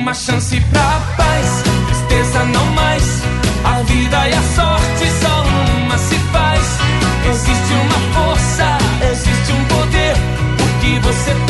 [0.00, 3.04] Uma chance pra paz, tristeza não mais.
[3.62, 6.78] A vida e a sorte só uma se faz.
[7.28, 8.78] Existe uma força,
[9.12, 10.16] existe um poder.
[10.56, 11.49] Porque você tem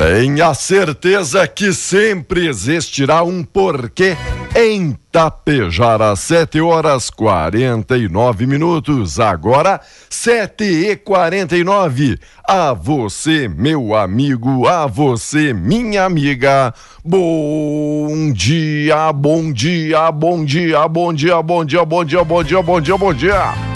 [0.00, 4.16] Tenha certeza que sempre existirá um porquê
[4.56, 9.20] em Tapejara, 7 horas 49 minutos.
[9.20, 9.78] Agora,
[10.08, 12.18] 7 e 49.
[12.48, 16.72] A você, meu amigo, a você, minha amiga.
[17.04, 22.80] Bom dia, bom dia, bom dia, bom dia, bom dia, bom dia, bom dia, bom
[22.80, 23.70] dia, bom dia.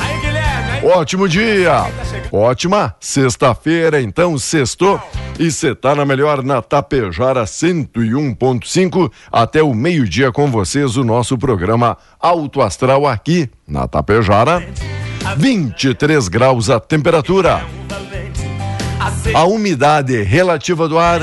[0.85, 1.87] Ótimo dia!
[2.31, 5.01] Ótima sexta-feira, então, sextou.
[5.39, 11.39] E você tá na melhor na Tapejara 101.5 até o meio-dia com vocês, o nosso
[11.39, 14.63] programa Alto Astral aqui na Tapejara.
[15.39, 17.65] 23 graus a temperatura.
[19.35, 21.21] A umidade relativa do ar,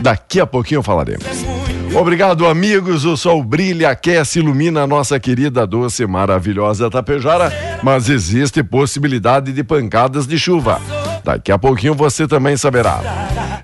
[0.00, 1.57] daqui a pouquinho falaremos.
[1.94, 3.04] Obrigado, amigos.
[3.04, 9.64] O sol brilha, aquece, ilumina a nossa querida, doce, maravilhosa Tapejara, mas existe possibilidade de
[9.64, 10.80] pancadas de chuva.
[11.24, 13.00] Daqui a pouquinho você também saberá.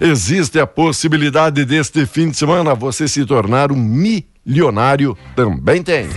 [0.00, 5.16] Existe a possibilidade deste fim de semana você se tornar um milionário?
[5.36, 6.08] Também tem.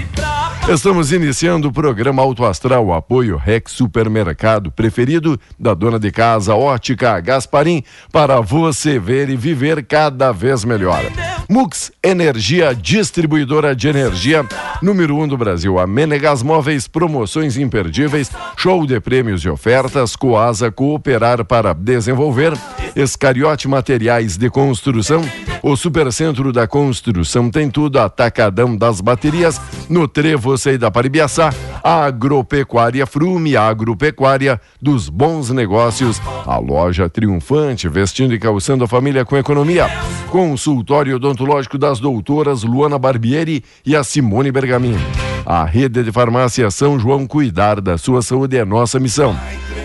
[0.70, 7.18] Estamos iniciando o programa Auto Astral, apoio Rex Supermercado, preferido da dona de casa Ótica
[7.22, 11.02] Gasparim, para você ver e viver cada vez melhor.
[11.50, 14.46] Mux Energia, distribuidora de energia,
[14.82, 15.80] número um do Brasil.
[15.80, 22.52] A Menegas Móveis, promoções imperdíveis, show de prêmios e ofertas, Coasa Cooperar para desenvolver,
[22.94, 25.22] Escariote Materiais de Construção,
[25.62, 29.60] o Supercentro da Construção tem tudo, Atacadão das Baterias,
[29.90, 31.54] no Trevo Sei da Paribiaçá,
[31.84, 39.38] Agropecuária Frume, Agropecuária dos Bons Negócios, a loja triunfante, vestindo e calçando a família com
[39.38, 39.88] economia.
[40.30, 44.98] Consultório odontológico das doutoras Luana Barbieri e a Simone Bergamin.
[45.46, 49.34] A rede de farmácia São João cuidar da sua saúde é nossa missão.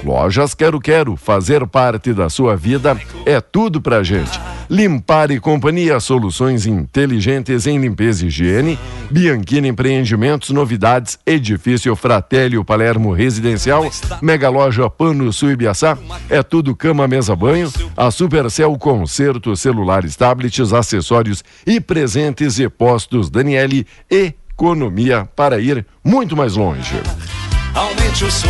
[0.05, 4.41] Lojas Quero Quero, fazer parte da sua vida é tudo pra gente.
[4.73, 8.79] Limpar e Companhia, soluções inteligentes em limpeza e higiene.
[9.11, 13.85] Bianchini Empreendimentos, novidades, edifício Fratélio Palermo Residencial.
[14.23, 15.99] Mega Loja Pano Sul Ibiaçá,
[16.31, 17.71] é tudo cama, mesa, banho.
[17.95, 26.35] A Supercell Concerto, celulares, tablets, acessórios e presentes e postos Daniele, economia para ir muito
[26.35, 26.95] mais longe.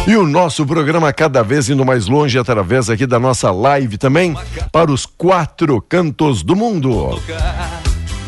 [0.07, 4.35] E o nosso programa cada vez indo mais longe através aqui da nossa live também
[4.73, 7.21] para os quatro cantos do mundo.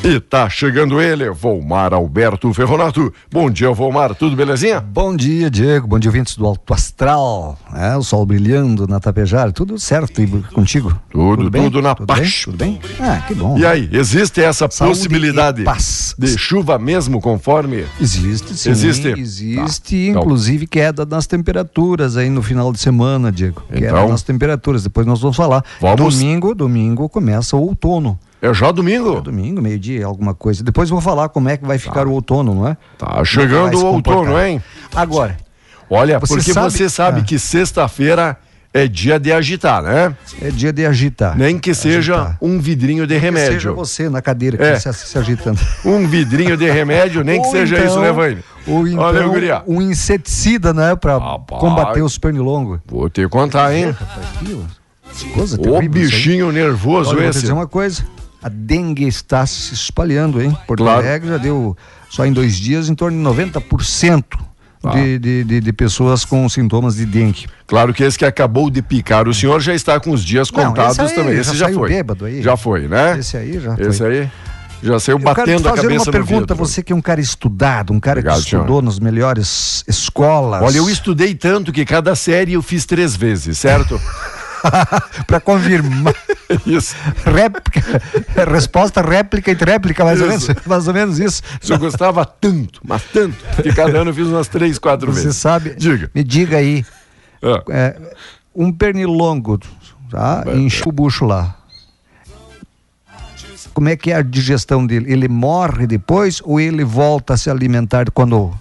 [0.06, 3.10] E tá chegando ele, Volmar Alberto Ferronato.
[3.32, 4.78] Bom dia, Volmar, tudo belezinha?
[4.78, 5.86] Bom dia, Diego.
[5.86, 7.58] Bom dia, ouvintes do Alto Astral.
[7.74, 9.50] É, o sol brilhando na Tapejara.
[9.50, 10.94] Tudo certo e contigo?
[11.10, 11.62] Tudo, bem?
[11.62, 12.20] tudo na tudo paz.
[12.20, 12.30] Bem?
[12.44, 12.80] Tudo bem?
[13.00, 13.56] Ah, que bom.
[13.56, 15.64] E aí, existe essa Saúde possibilidade
[16.18, 17.86] de chuva mesmo conforme?
[17.98, 18.70] Existe, sim.
[18.70, 19.08] Existe?
[19.08, 20.20] Existe, Tá.
[20.20, 23.62] inclusive queda nas temperaturas aí no final de semana, Diego.
[23.72, 24.08] Queda Então?
[24.10, 24.82] nas temperaturas.
[24.82, 25.64] Depois nós vamos falar.
[25.80, 28.18] Vamos- Domingo, domingo começa o outono.
[28.50, 29.20] É já domingo?
[29.20, 30.62] Domingo, meio-dia, alguma coisa.
[30.62, 32.76] Depois vou falar como é que vai ficar o outono, não é?
[32.98, 34.62] Tá chegando o outono, hein?
[34.94, 35.36] Agora,
[35.90, 37.24] Olha, Você porque sabe- você sabe Ah.
[37.24, 38.36] que sexta-feira
[38.72, 40.16] é dia de agitar, né?
[40.40, 41.36] é dia de agitar.
[41.36, 42.38] Nem que seja Agitar.
[42.40, 43.74] um vidrinho de Que seja remédio.
[43.76, 44.78] você na cadeira que É.
[44.80, 45.60] se, se agitando.
[45.84, 48.38] Um vidrinho de remédio, nem que seja então- isso, né, Vane?
[48.66, 49.62] Ou então Olha, guria.
[49.66, 50.96] um inseticida, né?
[50.96, 51.60] Pra Rapaz.
[51.60, 52.80] combater os pernilongos.
[52.86, 53.94] Vou te contar, hein?
[55.16, 55.88] Que coisa aí.
[55.88, 57.40] bichinho nervoso Olha, eu vou te esse.
[57.42, 58.02] dizer uma coisa.
[58.44, 60.54] A dengue está se espalhando, hein?
[60.66, 60.98] Porto Claro.
[61.00, 61.74] Alegre já deu,
[62.10, 64.22] só em dois dias, em torno de 90%
[64.84, 64.90] Ah.
[64.90, 67.46] de, de, de, de pessoas com sintomas de dengue.
[67.66, 70.62] Claro que esse que acabou de picar, o senhor já está com os dias Não,
[70.66, 71.34] contados esse aí também.
[71.36, 71.88] já Esse já saiu foi.
[71.88, 72.42] bêbado aí.
[72.42, 73.18] Já foi, né?
[73.18, 74.18] Esse aí já Esse foi.
[74.20, 74.30] aí
[74.82, 76.56] já saiu Eu quero te batendo a fazer cabeça uma no pergunta, vidro.
[76.68, 80.60] você que é um cara estudado, um cara Obrigado, que estudou nas melhores escolas.
[80.62, 83.98] Olha, eu estudei tanto que cada série eu fiz três vezes, certo?
[85.26, 86.14] para confirmar.
[86.66, 86.94] Isso.
[87.24, 87.80] réplica,
[88.50, 91.42] resposta réplica e réplica, mais ou menos, mais ou menos isso.
[91.60, 95.24] Se eu gostava tanto, mas tanto, que cada ano eu fiz umas três, quatro Você
[95.24, 95.36] vezes.
[95.36, 95.74] sabe?
[95.74, 96.10] Diga.
[96.14, 96.84] Me diga aí,
[97.42, 97.96] Ah, é,
[98.54, 99.58] um pernilongo,
[100.10, 100.44] tá?
[100.54, 101.56] Enche o bucho lá.
[103.72, 105.12] Como é que é a digestão dele?
[105.12, 108.52] Ele morre depois ou ele volta a se alimentar quando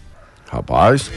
[0.52, 1.12] rapaz,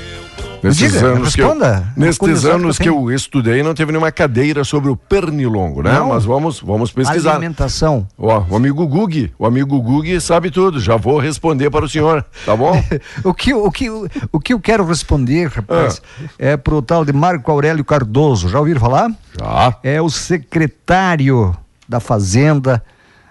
[0.68, 1.92] nesses Diga, anos que eu, responda.
[2.18, 5.92] Curiosidade anos que que eu eu estudei não teve nenhuma cadeira sobre o pernilongo, né?
[5.92, 6.08] Não.
[6.08, 7.32] Mas vamos, vamos pesquisar.
[7.32, 8.06] alimentação?
[8.18, 12.24] Ó, o amigo Gug, o amigo Gug sabe tudo, já vou responder para o senhor,
[12.44, 12.72] tá bom?
[13.24, 16.24] O que, o, que, o que eu quero responder, rapaz, Ah.
[16.38, 18.48] é pro tal de Marco Aurélio Cardoso.
[18.48, 19.10] Já ouviram falar?
[19.38, 19.76] Já.
[19.82, 21.56] é o secretário
[21.88, 22.82] da Fazenda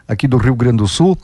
[0.08, 1.18] aqui do Rio Grande do Sul.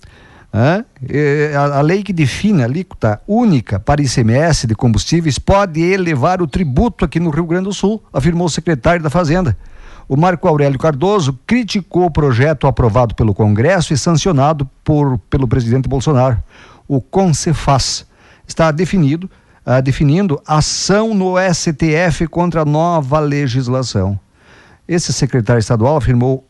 [0.53, 6.47] A, a lei que define a alíquota única para ICMS de combustíveis pode elevar o
[6.47, 9.57] tributo aqui no Rio Grande do Sul, afirmou o secretário da Fazenda.
[10.09, 15.87] O Marco Aurélio Cardoso criticou o projeto aprovado pelo Congresso e sancionado por, pelo presidente
[15.87, 16.37] Bolsonaro.
[16.85, 18.05] O CONCEFAS
[18.45, 19.31] está definido,
[19.65, 24.19] ah, definindo ação no STF contra a nova legislação.
[24.85, 26.45] Esse secretário estadual afirmou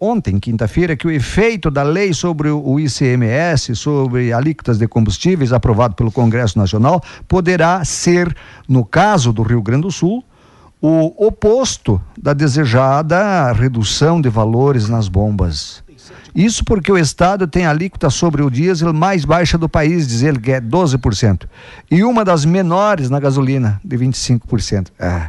[0.00, 5.94] ontem, quinta-feira, que o efeito da lei sobre o ICMS, sobre alíquotas de combustíveis, aprovado
[5.94, 8.34] pelo Congresso Nacional, poderá ser,
[8.68, 10.24] no caso do Rio Grande do Sul,
[10.80, 15.82] o oposto da desejada redução de valores nas bombas.
[16.34, 20.22] Isso porque o Estado tem a alíquota sobre o diesel mais baixa do país, diz
[20.22, 21.44] ele que é 12%,
[21.90, 24.88] e uma das menores na gasolina, de 25%.
[25.00, 25.28] Ah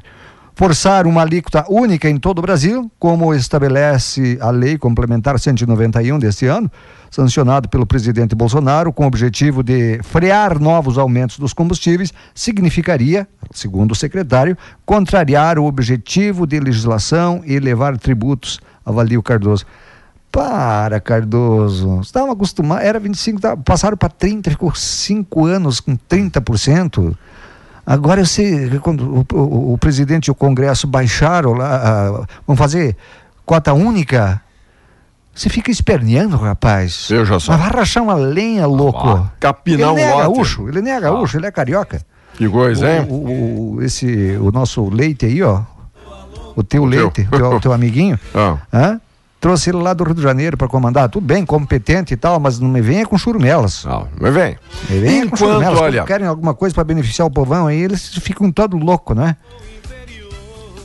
[0.58, 6.48] forçar uma alíquota única em todo o Brasil, como estabelece a Lei Complementar 191 deste
[6.48, 6.70] ano,
[7.12, 13.92] sancionado pelo presidente Bolsonaro, com o objetivo de frear novos aumentos dos combustíveis, significaria, segundo
[13.92, 19.64] o secretário, contrariar o objetivo de legislação e elevar tributos, avalia o Cardoso.
[20.32, 22.02] Para, Cardoso.
[22.02, 27.16] Estavam acostumados, era 25, tá, passaram para 30, ficou 5 anos com 30%.
[27.90, 29.02] Agora eu sei que quando
[29.32, 31.76] o, o- o presidente e o Congresso baixaram lá,
[32.22, 32.98] ah, vão fazer
[33.46, 34.42] cota única.
[35.34, 37.08] Você fica esperneando, rapaz.
[37.10, 37.54] Veja só.
[37.54, 39.08] Mas vai rachar uma lenha, louco.
[39.08, 40.22] Ah, capinar ele nem é lote.
[40.34, 42.02] gaúcho, ele nem é gaúcho, ele é carioca.
[42.34, 43.08] Que coisa, O, hein?
[43.10, 45.62] o- o- esse, o nosso leite aí, ó.
[46.56, 46.86] O teu teu.
[46.86, 48.20] leite, o teu, teu amiguinho.
[48.36, 48.58] Ah.
[48.74, 49.00] hã?
[49.48, 51.08] Trouxe ele lá do Rio de Janeiro para comandar.
[51.08, 53.86] Tudo bem, competente e tal, mas não me venha com churumelas.
[53.86, 54.58] Não, mas vem.
[54.90, 55.80] Me venha com Enquanto, churumelas.
[55.80, 59.38] olha, Quando querem alguma coisa para beneficiar o povão aí, eles ficam todo louco, né?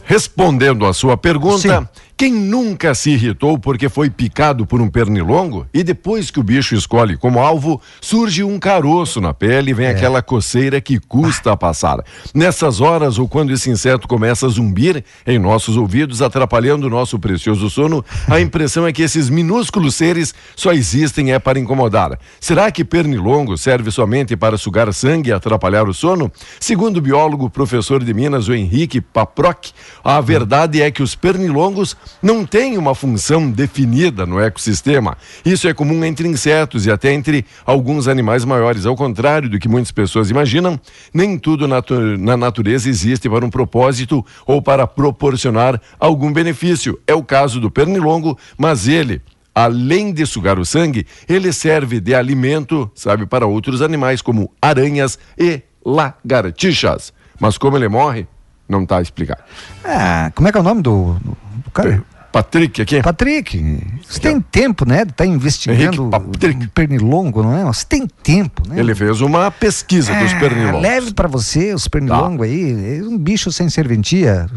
[0.05, 1.89] respondendo a sua pergunta, Sim.
[2.17, 6.75] Quem nunca se irritou porque foi picado por um pernilongo e depois que o bicho
[6.75, 9.91] escolhe como alvo, surge um caroço na pele e vem É.
[9.91, 12.05] aquela coceira que custa passar.
[12.33, 17.19] Nessas horas ou quando esse inseto começa a zumbir em nossos ouvidos, atrapalhando o nosso
[17.19, 22.19] precioso sono, a impressão é que esses minúsculos seres só existem é para incomodar.
[22.41, 26.31] Será que pernilongo serve somente para sugar sangue e atrapalhar o sono?
[26.61, 29.71] Segundo o biólogo professor de Minas, o Henrique Paproc,
[30.05, 35.17] a verdade é que os pernilongos não têm uma função definida no ecossistema.
[35.45, 38.87] Isso é comum entre insetos e até entre alguns animais maiores.
[38.87, 40.79] Ao contrário do que muitas pessoas imaginam,
[41.13, 46.99] nem tudo na natureza existe para um propósito ou para proporcionar algum benefício.
[47.07, 49.21] É o caso do pernilongo, mas ele
[49.55, 55.19] além de sugar o sangue, ele serve de alimento, sabe, para outros animais como aranhas
[55.39, 57.13] e lagartixas.
[57.39, 58.27] Mas como ele morre,
[58.69, 59.43] não está explicado.
[59.85, 61.37] Ah, como é que é o nome do, do
[61.73, 62.03] cara?
[62.33, 63.03] Patrick aqui.
[63.03, 65.05] Patrick, você tem tempo, né?
[65.05, 67.65] De estar tá investigando o pernilongo, não é?
[67.65, 68.81] Você tem tempo, né?
[68.81, 70.83] Ele fez uma pesquisa ah, dos pernilongos.
[70.83, 72.45] Leve para você os pernilongos tá.
[72.45, 73.01] aí.
[73.01, 74.49] É um bicho sem serventia.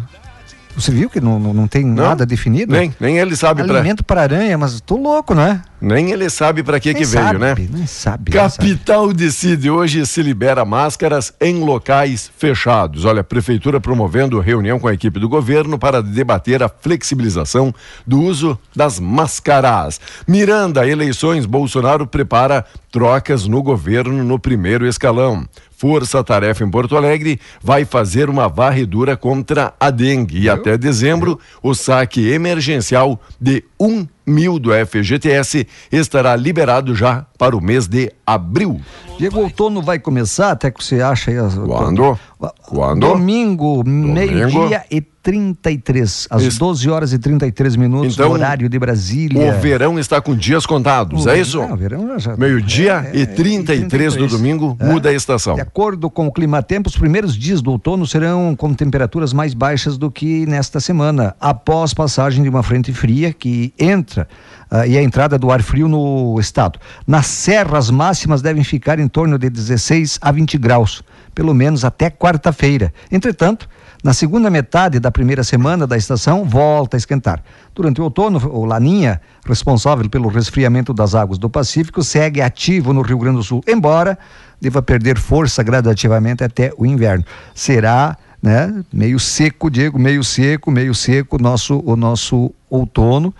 [0.75, 2.74] Você viu que não, não, não tem não, nada definido?
[2.74, 5.62] Nem, nem ele sabe Alimento para aranha, mas tô louco, né?
[5.85, 7.53] Nem ele sabe para que que veio, né?
[7.69, 8.31] Nem sabe.
[8.31, 9.13] Capital sabe.
[9.13, 13.05] decide hoje se libera máscaras em locais fechados.
[13.05, 17.71] Olha, a prefeitura promovendo reunião com a equipe do governo para debater a flexibilização
[18.03, 20.01] do uso das máscaras.
[20.27, 25.47] Miranda, eleições, Bolsonaro prepara trocas no governo no primeiro escalão.
[25.77, 31.39] Força Tarefa em Porto Alegre vai fazer uma varredura contra a dengue e até dezembro
[31.61, 38.11] o saque emergencial de um mil do FGTS estará liberado já para o mês de
[38.25, 38.79] abril.
[39.17, 41.37] Diego, outono vai começar, até que você acha aí.
[41.65, 42.19] Quando?
[42.67, 42.99] Quando?
[42.99, 44.13] Domingo, Domingo.
[44.13, 46.59] meio-dia e 33, às isso.
[46.59, 49.55] 12 horas e 33 minutos, então, horário de Brasília.
[49.55, 51.59] O verão está com dias contados, o, é isso?
[51.59, 52.37] o verão já.
[52.37, 54.85] Meio-dia é, e 33, e 33 do domingo, é.
[54.85, 55.55] muda a estação.
[55.55, 59.97] De acordo com o clima-tempo, os primeiros dias do outono serão com temperaturas mais baixas
[59.97, 64.27] do que nesta semana, após passagem de uma frente fria que entra
[64.72, 66.79] uh, e a entrada do ar frio no estado.
[67.05, 71.03] Nas serras máximas devem ficar em torno de 16 a 20 graus,
[71.34, 72.93] pelo menos até quarta-feira.
[73.12, 73.67] Entretanto,
[74.03, 77.43] na segunda metade da primeira semana da estação, volta a esquentar.
[77.74, 83.01] Durante o outono, o Laninha, responsável pelo resfriamento das águas do Pacífico, segue ativo no
[83.01, 84.15] Rio Grande do Sul, embora
[84.62, 87.25] deva perder força gradativamente até o inverno.
[87.55, 93.34] Será né, meio seco, Diego, meio seco, meio seco nosso, o nosso outono.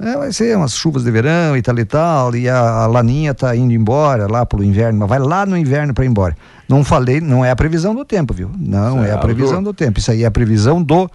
[0.00, 3.34] É, vai ser umas chuvas de verão e tal e tal, e a, a laninha
[3.34, 6.36] tá indo embora lá pelo inverno, mas vai lá no inverno para ir embora.
[6.68, 8.50] Não falei, não é a previsão do tempo, viu?
[8.56, 9.10] Não certo.
[9.10, 9.98] é a previsão do tempo.
[9.98, 11.10] Isso aí é a previsão do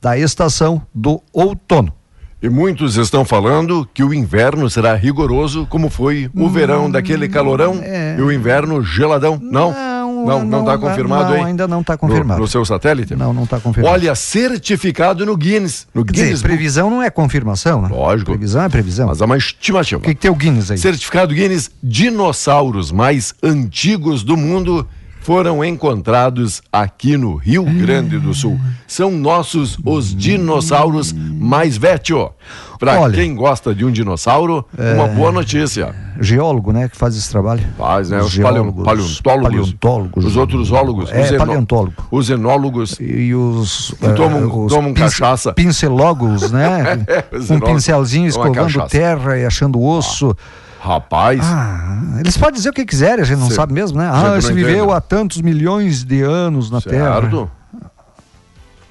[0.00, 1.92] da estação do outono.
[2.40, 7.28] E muitos estão falando que o inverno será rigoroso, como foi o hum, verão daquele
[7.28, 8.14] calorão é...
[8.16, 9.40] e o inverno geladão.
[9.42, 9.72] Não?
[9.72, 12.38] Não, não está confirmado, não, ainda não está confirmado.
[12.38, 13.14] No, no, seu satélite?
[13.16, 13.94] Não, não está confirmado.
[13.94, 15.86] Olha, certificado no Guinness.
[15.94, 16.30] No Quer Guinness.
[16.30, 17.88] Dizer, previsão não é confirmação, né?
[17.90, 18.30] Lógico.
[18.30, 19.08] Previsão é previsão.
[19.08, 20.00] Mas é uma estimativa.
[20.00, 20.78] O que, que tem o Guinness aí?
[20.78, 24.86] Certificado Guinness, dinossauros mais antigos do mundo
[25.20, 28.58] foram encontrados aqui no Rio Grande do Sul.
[28.86, 32.30] São nossos os dinossauros mais velhos.
[32.78, 34.94] Para quem gosta de um dinossauro, é...
[34.94, 35.94] uma boa notícia.
[36.20, 37.62] Geólogo, né, que faz esse trabalho.
[37.76, 38.18] Faz, né?
[38.18, 41.94] Os, os paleontólogos, paleontólogos, os outros ólogos, é, os paleontólogo.
[42.10, 45.52] Os enólogos e, os que tomam, uh, os tomam cachaça.
[45.52, 47.04] Pincelólogos, né?
[47.46, 50.36] Com um pincelzinho escovando terra e achando osso.
[50.64, 50.68] Ah.
[50.80, 51.40] Rapaz.
[51.42, 54.08] Ah, eles podem dizer o que quiserem, a gente não Cê, sabe mesmo, né?
[54.10, 56.90] Ah, você viveu há tantos milhões de anos na certo.
[56.90, 57.50] Terra.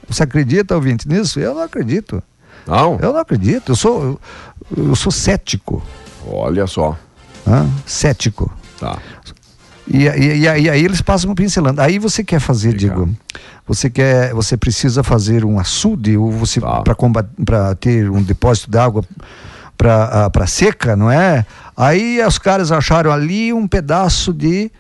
[0.08, 1.40] Você acredita, ouvinte, nisso?
[1.40, 2.22] Eu não acredito.
[2.68, 2.98] Não?
[3.02, 3.72] Eu não acredito.
[3.72, 4.20] Eu sou,
[4.76, 5.82] eu, eu sou cético.
[6.26, 6.98] Olha só.
[7.46, 8.52] Ah, cético.
[8.80, 9.00] Tá.
[9.88, 11.82] E, e, e, aí eles passam pincelando.
[11.82, 13.06] Aí você quer fazer, Legal.
[13.06, 13.18] digo,
[13.66, 16.84] você quer, você precisa fazer um açude ou você tá.
[17.46, 19.04] para ter um depósito d'água
[19.78, 21.46] para uh, seca, não é?
[21.76, 24.72] Aí os caras acharam ali um pedaço de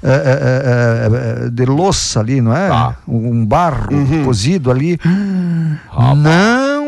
[0.00, 2.68] é, é, é, de louça ali, não é?
[2.68, 2.96] Tá.
[3.06, 4.24] Um barro uhum.
[4.24, 4.98] cozido ali.
[5.04, 6.14] Não,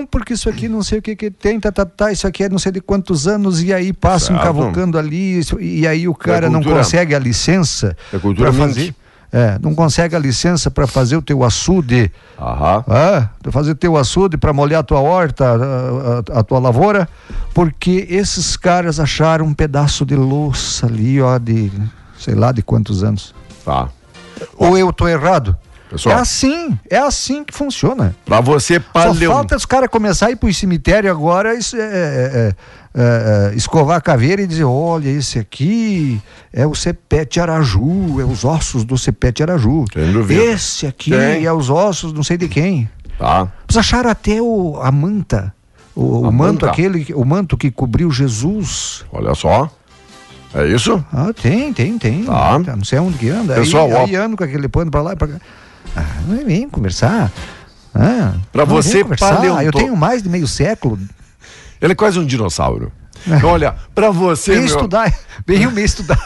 [0.07, 2.49] porque isso aqui não sei o que, que tem, tá, tá, tá, isso aqui é
[2.49, 4.47] não sei de quantos anos, e aí passam certo.
[4.47, 7.97] cavocando ali, e aí o cara não consegue a licença
[8.37, 8.95] para fazer.
[9.33, 12.11] É, não consegue a licença para fazer o teu açude.
[12.37, 12.85] Aham.
[12.89, 17.09] É, fazer o teu açude para molhar a tua horta, a, a, a, tua lavoura,
[17.55, 21.71] porque esses caras acharam um pedaço de louça ali, ó, de
[22.19, 23.33] sei lá de quantos anos.
[23.65, 23.89] Tá.
[24.57, 25.57] Ou eu tô errado?
[25.91, 28.15] Pessoal, é assim, é assim que funciona.
[28.25, 29.29] Para você paleo...
[29.29, 32.55] Só falta os caras começar a ir pro cemitério agora isso é, é, é,
[32.95, 38.45] é, escovar a caveira e dizer, olha, esse aqui é o cepete araju, é os
[38.45, 39.85] ossos do cepete araju.
[40.29, 41.45] Esse aqui Tem.
[41.45, 42.89] é os ossos não sei de quem.
[43.19, 43.49] Tá.
[43.67, 45.53] Vocês acharam até o, a manta,
[45.93, 46.71] o, o manto manta.
[46.71, 49.05] aquele, o manto que cobriu Jesus.
[49.13, 49.69] Olha só.
[50.55, 51.05] É isso?
[51.13, 52.25] Ah, tem, tem, tem.
[52.25, 52.59] Tá.
[52.77, 53.55] Não sei onde que anda.
[53.55, 55.41] Pessoal, aí, aí ando com aquele pano pra lá e pra cá.
[55.97, 57.31] Ah, não é vem conversar.
[57.95, 60.99] Ah, Pra vamos você, paleonto- Eu tenho mais de meio século.
[61.81, 62.93] Ele é quase um dinossauro.
[63.45, 65.13] Olha, pra você, Vem meu, estudar,
[65.47, 66.19] vem me estudar.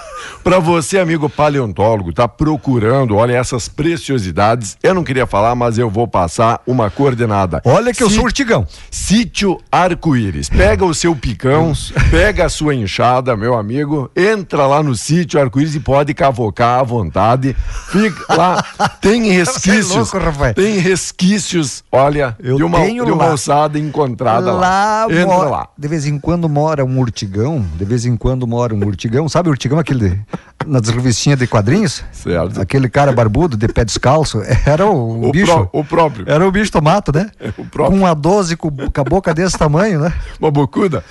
[0.43, 4.77] Pra você, amigo paleontólogo, tá procurando, olha, essas preciosidades.
[4.83, 7.61] Eu não queria falar, mas eu vou passar uma coordenada.
[7.65, 8.67] Olha que eu sou urtigão.
[8.91, 10.49] Sítio Arco-Íris.
[10.49, 11.73] Pega o seu picão,
[12.11, 16.83] pega a sua enxada, meu amigo, entra lá no sítio Arco-Íris e pode cavocar à
[16.83, 17.57] vontade.
[17.91, 18.65] Fica lá,
[19.01, 19.95] tem resquícios.
[19.95, 20.55] louco, Rafael.
[20.55, 23.33] tem resquícios, olha, Eu de uma, tenho de uma lá.
[23.35, 24.61] ossada encontrada lá.
[24.61, 25.69] Lá Entra mora- lá.
[25.77, 29.29] De vez em quando mora um urtigão, de vez em quando mora um urtigão.
[29.29, 30.21] Sabe o urtigão aquele de-
[30.67, 32.03] nas revistinhas de quadrinhos?
[32.13, 32.61] Certo.
[32.61, 34.41] Aquele cara barbudo de pé descalço.
[34.67, 35.47] Era o, O, bicho.
[35.53, 36.25] pró- o próprio.
[36.29, 37.31] Era o bicho tomato, né?
[37.59, 37.99] o próprio.
[37.99, 40.13] Com uma 12 com, com a boca desse tamanho, né?
[40.41, 41.05] Uma bocuda.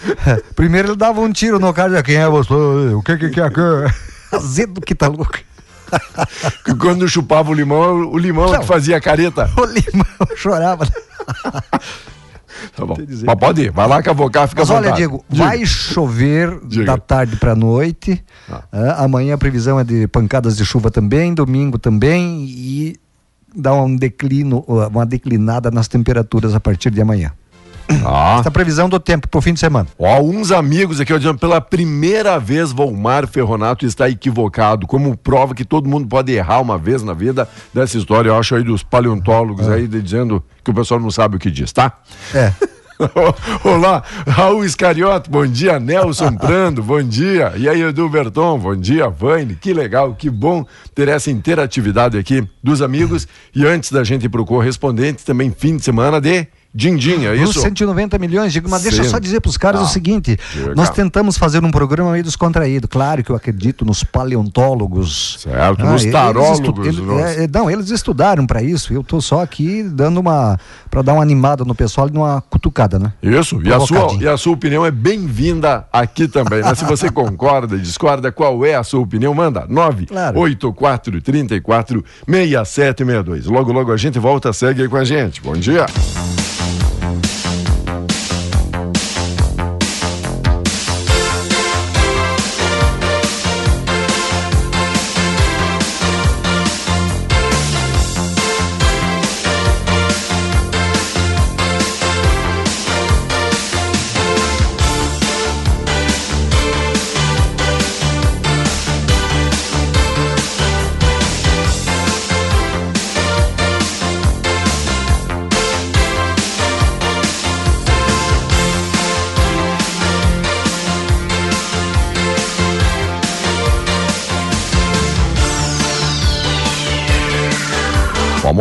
[0.55, 2.53] Primeiro ele dava um tiro no cara, quem é você?
[2.53, 3.49] O que que que é?
[3.49, 3.93] que é?"
[4.35, 5.37] Azedo que tá louco.
[6.65, 8.59] Que quando chupava o limão, o limão é Não.
[8.61, 9.47] que fazia careta.
[9.55, 10.87] O limão chorava.
[12.75, 12.95] Tá bom.
[13.25, 14.91] Mas pode ir, vai lá cavocar, fica Mas olha.
[14.91, 15.45] Diego, Diga.
[15.45, 16.85] vai chover Diga.
[16.85, 18.23] da tarde para noite.
[18.71, 22.95] Ah, amanhã a previsão é de pancadas de chuva também, domingo também e
[23.55, 27.31] dá um declino, uma declinada nas temperaturas a partir de amanhã.
[28.05, 28.41] Ah.
[28.45, 29.87] É previsão do tempo pro fim de semana.
[29.97, 35.53] Ó, uns amigos aqui, ó, dizendo, pela primeira vez, Volmar Ferronato está equivocado, como prova
[35.55, 38.83] que todo mundo pode errar uma vez na vida dessa história, eu acho aí dos
[38.83, 41.93] paleontólogos aí, de- dizendo que o pessoal não sabe o que diz, tá?
[42.33, 42.51] É.
[43.63, 47.51] Olá, Raul Iscariote, bom dia, Nelson Prando, bom dia.
[47.57, 52.47] E aí, Edu Berton, bom dia, Vane, que legal, que bom ter essa interatividade aqui
[52.63, 53.27] dos amigos.
[53.53, 57.59] E antes da gente ir pro correspondente, também fim de semana de Dindim, é isso?
[57.61, 59.21] 190 milhões, digo, mas deixa eu só Sim.
[59.21, 60.39] dizer para os caras Ah, o seguinte:
[60.75, 62.87] nós tentamos fazer um programa meio descontraído.
[62.87, 65.37] Claro que eu acredito nos paleontólogos.
[65.41, 68.91] Certo, Ah, nos eles tarólogos, estu- ele- nos- é, não, eles estudaram para isso.
[68.91, 70.59] Eu tô só aqui dando uma.
[70.89, 73.13] para dar uma animada no pessoal e uma cutucada, né?
[73.21, 76.73] Isso, e a, sua, e a sua opinião é bem-vinda aqui também, né?
[76.75, 79.33] Se você concorda, discorda, qual é a sua opinião?
[79.33, 83.45] Manda 984 34 6762.
[83.45, 85.41] Logo, logo a gente volta, segue aí com a gente.
[85.41, 85.85] Bom dia.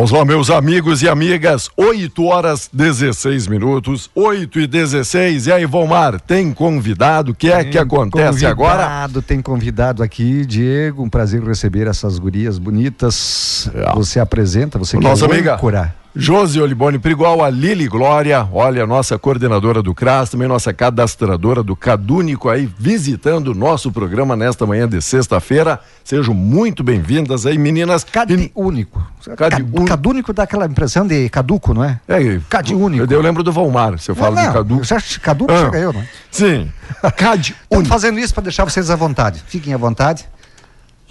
[0.02, 1.70] Vamos lá, meus amigos e amigas.
[1.76, 5.46] 8 horas 16 minutos, 8 e 16.
[5.46, 7.30] E aí, Volmar, tem convidado?
[7.30, 8.82] O que é que acontece agora?
[8.82, 11.04] Convidado, Tem convidado aqui, Diego.
[11.04, 13.70] Um prazer receber essas gurias bonitas.
[13.72, 13.94] É.
[13.94, 15.94] Você apresenta, você que Nossa é amiga âncora.
[16.14, 21.74] Josi Olibone Prigual, a Lili Glória, olha, nossa coordenadora do CRAS, também nossa cadastradora do
[21.74, 25.80] Cadúnico aí, visitando o nosso programa nesta manhã de sexta-feira.
[26.04, 28.04] Sejam muito bem-vindas aí, meninas.
[28.04, 29.02] Cade único.
[29.24, 29.84] Cade Cad- único.
[29.86, 31.98] Cadúnico dá aquela impressão de caduco, não é?
[32.06, 33.10] É, Cade único.
[33.10, 34.78] Eu, eu lembro do Valmar, você fala não, do Cadu.
[34.84, 35.64] Você acha que caduco Ah.
[35.64, 36.08] chega eu, não é?
[36.30, 36.70] Sim,
[37.16, 37.88] Cade Estamos único.
[37.88, 39.42] fazendo isso para deixar vocês à vontade.
[39.46, 40.26] Fiquem à vontade.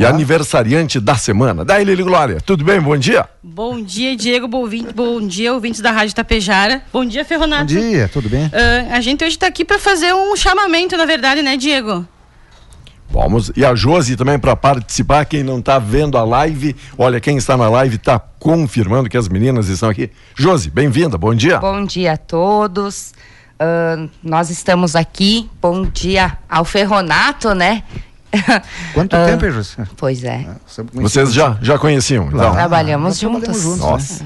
[0.02, 1.64] E aniversariante da semana.
[1.64, 2.82] Daí, Lili Glória, tudo bem?
[2.82, 3.30] Bom dia.
[3.44, 4.48] Bom dia, Diego.
[4.48, 6.82] Bom, bom dia, ouvintes da Rádio Tapejara.
[6.92, 7.72] Bom dia, Ferronato.
[7.72, 8.50] Bom dia, tudo bem?
[8.52, 12.04] Ah, a gente hoje está aqui para fazer um chamamento, na verdade, né, Diego?
[13.12, 13.52] Vamos.
[13.56, 15.24] E a Josi também para participar.
[15.26, 19.30] Quem não está vendo a live, olha, quem está na live está confirmando que as
[19.30, 20.10] meninas estão aqui.
[20.36, 21.60] Josi, bem-vinda, bom dia.
[21.60, 23.14] Bom dia a todos.
[23.60, 25.48] Ahn, nós estamos aqui.
[25.62, 27.84] Bom dia ao Ferronato, né?
[28.94, 29.84] Quanto Ah, tempo, hein, José?
[29.98, 30.46] Pois é.
[30.94, 32.54] Vocês já, já conheciam, então?
[32.54, 33.62] Trabalhamos nós trabalhamos juntos.
[33.62, 34.26] juntos, Nossa.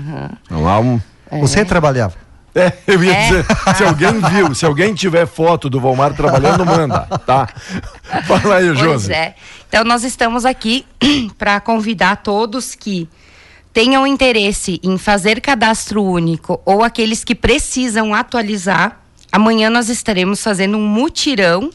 [0.50, 1.00] Não há um.
[1.42, 2.14] Você trabalhava?
[2.54, 3.28] É, eu ia É.
[3.28, 7.50] dizer, se alguém viu, se alguém tiver foto do Valmar trabalhando, manda, tá?
[8.26, 9.12] Fala aí, Pois Josi.
[9.14, 9.36] é.
[9.68, 10.86] Então nós estamos aqui
[11.38, 13.10] para convidar todos que
[13.74, 19.02] tenham interesse em fazer cadastro único ou aqueles que precisam atualizar.
[19.30, 21.70] Amanhã nós estaremos fazendo um mutirão.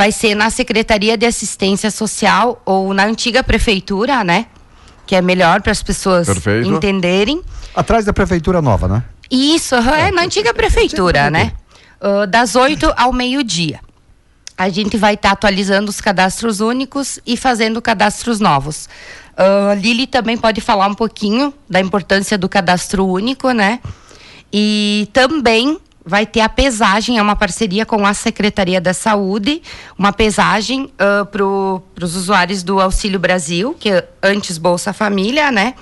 [0.00, 4.46] Vai ser na Secretaria de Assistência Social ou na antiga prefeitura, né?
[5.06, 6.66] Que é melhor para as pessoas Perfeito.
[6.66, 7.42] entenderem.
[7.74, 9.04] Atrás da prefeitura nova, né?
[9.30, 11.52] Isso, aham, é na antiga prefeitura, né?
[12.00, 13.78] Ah, das 8 ao meio-dia.
[14.56, 18.88] A gente vai estar atualizando os cadastros únicos e fazendo cadastros novos.
[19.36, 23.80] Ah, Lili também pode falar um pouquinho da importância do cadastro único, né?
[24.50, 29.62] E também vai ter a pesagem, é uma parceria com a Secretaria da Saúde,
[29.98, 31.44] uma pesagem uh, para
[32.04, 35.74] os usuários do Auxílio Brasil, que antes Bolsa Família, né?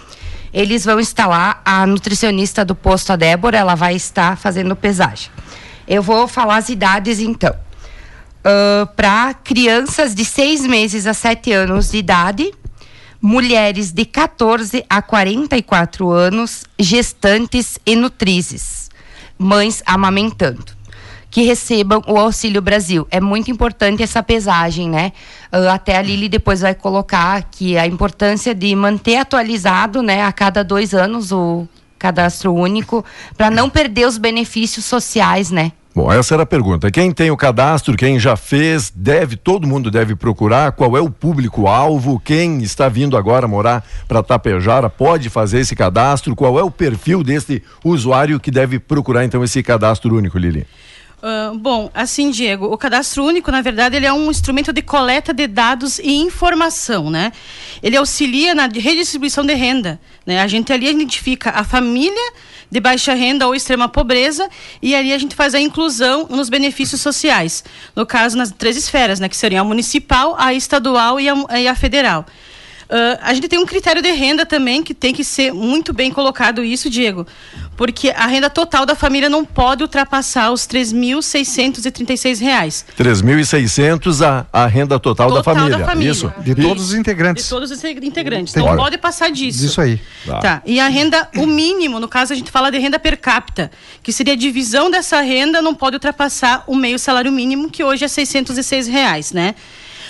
[0.53, 5.31] Eles vão instalar a nutricionista do posto, a Débora, ela vai estar fazendo pesagem.
[5.87, 7.55] Eu vou falar as idades então.
[8.39, 12.53] Uh, para crianças de 6 meses a 7 anos de idade,
[13.21, 18.88] mulheres de 14 a 44 anos, gestantes e nutrizes,
[19.39, 20.79] mães amamentando
[21.31, 23.07] que recebam o Auxílio Brasil.
[23.11, 25.13] É muito importante essa pesagem, né?
[25.53, 30.33] Uh, até a Lili depois vai colocar que a importância de manter atualizado, né, a
[30.33, 33.05] cada dois anos o cadastro único,
[33.37, 35.73] para não perder os benefícios sociais, né?
[35.99, 36.93] Bom, essa era a pergunta.
[36.93, 40.71] Quem tem o cadastro, quem já fez, deve, todo mundo deve procurar.
[40.71, 42.21] Qual é o público-alvo?
[42.21, 46.37] Quem está vindo agora morar para Tapejara pode fazer esse cadastro?
[46.37, 50.69] Qual é o perfil desse usuário que deve procurar então esse cadastro único, Lili?
[51.21, 55.35] Uh, bom, assim, Diego, o cadastro único, na verdade, ele é um instrumento de coleta
[55.35, 57.33] de dados e informação, né?
[57.83, 60.41] Ele auxilia na redistribuição de renda, né?
[60.41, 62.33] A gente ali identifica a família
[62.71, 64.49] de baixa renda ou extrema pobreza
[64.81, 67.65] e ali a gente faz a inclusão nos benefícios sociais.
[67.97, 69.29] No caso, nas três esferas, né?
[69.29, 72.27] Que seriam a municipal, a estadual e a, e a federal.
[72.89, 76.11] Uh, a gente tem um critério de renda também que tem que ser muito bem
[76.11, 77.27] colocado isso, Diego,
[77.77, 82.87] porque a renda total da família não pode ultrapassar os 3.636 reais.
[82.99, 85.79] 3.600 a, a renda total, total da, família.
[85.79, 86.11] da, família.
[86.11, 86.33] Isso.
[86.39, 87.45] De todos os integrantes.
[87.45, 88.55] De todos os integrantes.
[88.55, 89.67] Tem não pode passar disso.
[89.67, 90.01] Isso aí.
[90.25, 90.39] Tá.
[90.39, 90.63] tá.
[90.65, 93.71] E a renda, o mínimo, no caso a gente fala de renda per capita,
[94.03, 98.07] que seria a divisão dessa renda, não pode ultrapassar o meio salário mínimo, que hoje
[98.07, 99.55] é 606 reais, né?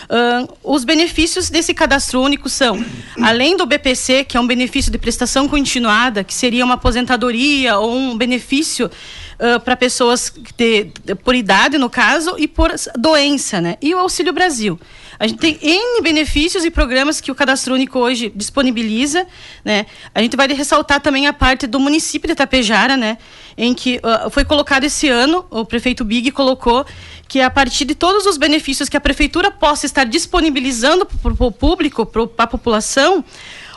[0.08, 2.82] Uh, os benefícios desse cadastro único são,
[3.20, 7.94] além do BPC, que é um benefício de prestação continuada, que seria uma aposentadoria ou
[7.94, 10.86] um benefício uh, para pessoas de,
[11.22, 13.76] por idade, no caso, e por doença, né?
[13.82, 14.80] E o Auxílio Brasil.
[15.18, 19.26] A gente tem N benefícios e programas que o Cadastro Único hoje disponibiliza,
[19.64, 19.86] né?
[20.14, 23.18] A gente vai ressaltar também a parte do município de Itapejara, né?
[23.56, 26.86] Em que uh, foi colocado esse ano, o prefeito Big colocou
[27.26, 31.50] que a partir de todos os benefícios que a prefeitura possa estar disponibilizando para o
[31.50, 33.24] público, para a população,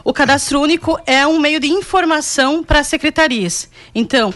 [0.04, 3.70] o cadastro único é um meio de informação para as secretarias.
[3.94, 4.34] Então,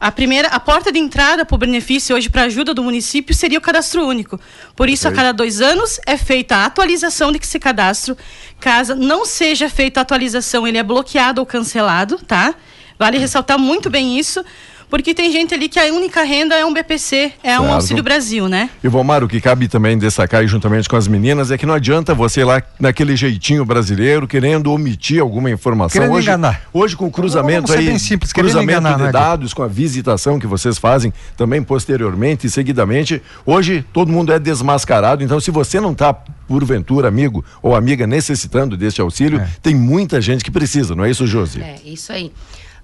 [0.00, 3.58] a primeira, a porta de entrada para o benefício hoje para ajuda do município seria
[3.58, 4.40] o cadastro único.
[4.76, 8.16] Por isso, a cada dois anos é feita a atualização de esse cadastro.
[8.60, 12.54] Caso não seja feita a atualização, ele é bloqueado ou cancelado, tá?
[12.98, 14.44] Vale ressaltar muito bem isso,
[14.88, 17.62] porque tem gente ali que a única renda é um BPC, é certo.
[17.62, 18.70] um Auxílio Brasil, né?
[18.82, 22.14] E Vomar, o que cabe também destacar juntamente com as meninas é que não adianta
[22.14, 26.00] você ir lá naquele jeitinho brasileiro querendo omitir alguma informação.
[26.00, 26.62] Querendo hoje, enganar.
[26.72, 30.38] Hoje com o cruzamento aí, bem simples, cruzamento enganar, de né, dados, com a visitação
[30.38, 35.80] que vocês fazem também posteriormente e seguidamente, hoje todo mundo é desmascarado, então se você
[35.80, 36.14] não está
[36.48, 39.48] porventura, amigo ou amiga necessitando deste auxílio, é.
[39.62, 41.60] tem muita gente que precisa, não é isso, Josi?
[41.60, 42.32] É, isso aí.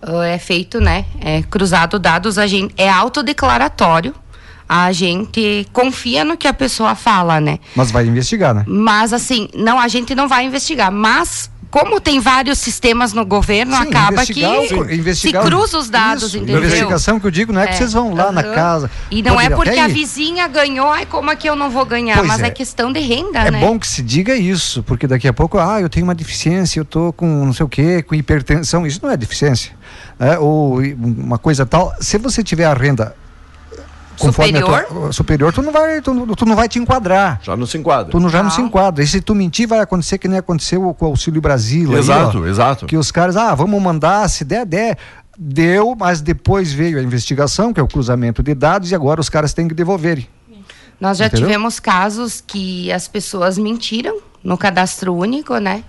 [0.06, 1.04] Ah, é feito, né?
[1.20, 4.14] É cruzado dados, a gente é autodeclaratório.
[4.66, 7.58] A gente confia no que a pessoa fala, né?
[7.76, 8.64] Mas vai investigar, né?
[8.66, 13.76] Mas assim, não, a gente não vai investigar, mas como tem vários sistemas no governo,
[13.76, 16.64] sim, acaba que o, se cruza os dados, isso, entendeu?
[16.64, 17.66] Investigação que eu digo não é, é.
[17.66, 18.32] que vocês vão lá uhum.
[18.32, 18.90] na casa.
[19.10, 22.22] E não é porque a vizinha ganhou, ai, como é que eu não vou ganhar?
[22.22, 22.46] Mas é.
[22.46, 22.50] é.
[22.50, 23.58] questão de renda, é né?
[23.62, 26.78] É bom que se diga isso, porque daqui a pouco, ah, eu tenho uma deficiência,
[26.78, 28.86] eu tô com não sei o quê, com hipertensão.
[28.86, 29.72] Isso não é deficiência
[30.18, 33.14] é, ou uma coisa tal, se você tiver a renda
[34.16, 37.40] superior, tua, superior tu não vai tu, tu, não vai te enquadrar.
[37.42, 38.10] Já não se enquadra.
[38.10, 39.02] Tu não, já não se enquadra.
[39.02, 41.96] E se tu mentir vai acontecer que nem aconteceu com o Auxílio Brasil.
[41.96, 42.86] Exato, aí, ó, exato.
[42.86, 44.98] Que os caras, ah, vamos mandar, se der, der.
[45.36, 49.28] Deu, mas depois veio a investigação, que é o cruzamento de dados, e agora os
[49.28, 50.28] caras têm que devolverem.
[51.00, 51.48] Nós já Entendeu?
[51.48, 55.82] tivemos casos que as pessoas mentiram no cadastro único, né?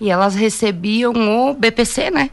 [0.00, 2.30] E elas recebiam o BPC, né?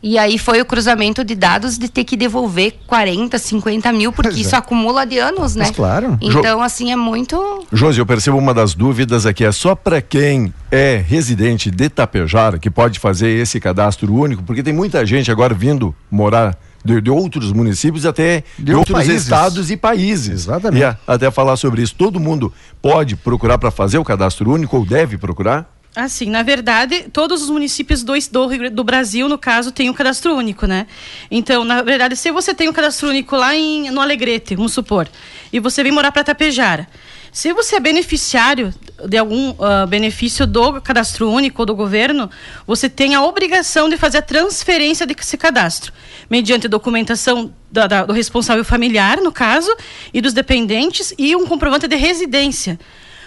[0.00, 4.40] E aí foi o cruzamento de dados de ter que devolver 40, 50 mil, porque
[4.40, 5.64] isso acumula de anos, né?
[5.66, 6.16] Mas claro.
[6.20, 6.62] Então, jo...
[6.62, 7.66] assim, é muito.
[7.72, 12.58] Josi, eu percebo uma das dúvidas aqui, é só para quem é residente de Tapejara
[12.58, 17.10] que pode fazer esse cadastro único, porque tem muita gente agora vindo morar de, de,
[17.10, 19.22] outros municípios até de, de outros países.
[19.24, 20.44] estados e países.
[20.44, 20.84] Exatamente.
[20.84, 24.86] E até falar sobre isso, todo mundo pode procurar para fazer o cadastro único ou
[24.86, 25.77] deve procurar?
[25.98, 30.32] Assim, na verdade, todos os municípios do, do, do, Brasil, no caso, têm um cadastro
[30.32, 30.86] único, né?
[31.28, 35.08] Então, na verdade, se você tem um cadastro único lá em, no Alegrete, vamos supor,
[35.52, 36.86] e você vem morar para Tapejara,
[37.32, 38.72] se você é beneficiário
[39.08, 42.30] de algum uh, benefício do cadastro único ou do governo,
[42.64, 45.92] você tem a obrigação de fazer a transferência desse cadastro,
[46.30, 49.76] mediante documentação da, da, do responsável familiar, no caso,
[50.14, 52.78] e dos dependentes, e um comprovante de residência.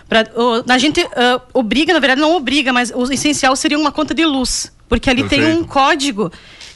[0.08, 0.26] Pra,
[0.68, 4.26] a gente uh, obriga, na verdade, não obriga, mas o essencial seria uma conta de
[4.26, 5.46] luz, porque ali Perfeito.
[5.46, 6.32] tem um código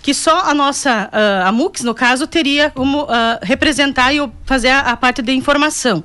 [0.06, 3.08] que só a nossa, uh, a MUX, no caso, teria como uh,
[3.42, 6.04] representar e fazer a, a, parte de informação.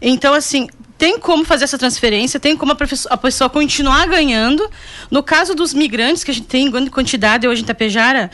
[0.00, 2.76] Então, assim, tem como fazer essa transferência, tem como a,
[3.10, 4.70] a, pessoa continuar ganhando.
[5.10, 8.30] No caso dos migrantes, que a gente tem em grande quantidade hoje em Tapejara,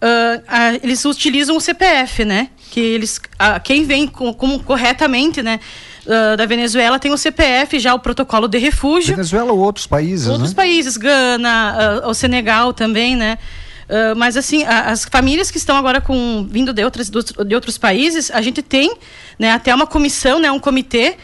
[0.00, 2.50] uh, eles utilizam o CPF, né?
[2.70, 3.20] Que eles,
[3.64, 5.58] quem vem com, com, corretamente, né?
[6.06, 9.14] Uh, da Venezuela tem o CPF, já o protocolo de refúgio.
[9.16, 10.56] Venezuela ou outros países, Outros né?
[10.56, 13.38] países, Gana, uh, o Senegal também, né?
[13.84, 17.78] Uh, mas assim, a, as famílias que estão agora com vindo de, outras, de outros
[17.78, 18.94] países, a gente tem
[19.38, 21.16] né, até uma comissão, né, um comitê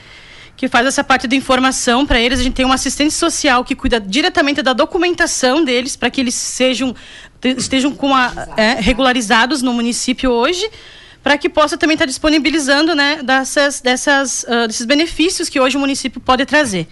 [0.57, 2.39] que faz essa parte da informação para eles.
[2.39, 6.35] A gente tem um assistente social que cuida diretamente da documentação deles para que eles
[6.35, 6.95] sejam
[7.43, 10.71] estejam com a, é, regularizados no município hoje
[11.23, 15.81] para que possa também estar disponibilizando né, dessas, dessas, uh, desses benefícios que hoje o
[15.81, 16.89] município pode trazer.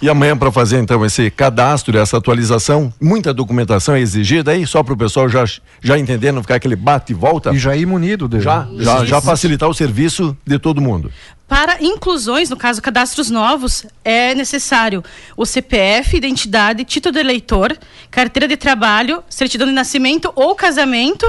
[0.00, 4.82] E amanhã para fazer então esse cadastro, essa atualização, muita documentação é exigida aí, só
[4.82, 5.44] para o pessoal já,
[5.82, 7.52] já entender, não ficar aquele bate e volta.
[7.54, 8.28] E já ir munido.
[8.28, 8.40] De...
[8.40, 11.10] Já, já, já facilitar o serviço de todo mundo.
[11.48, 15.02] Para inclusões, no caso cadastros novos, é necessário
[15.36, 17.76] o CPF, identidade, título de eleitor,
[18.10, 21.24] carteira de trabalho, certidão de nascimento ou casamento,